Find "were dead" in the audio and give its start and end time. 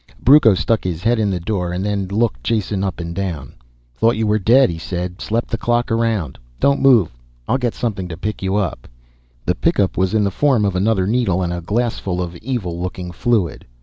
4.25-4.71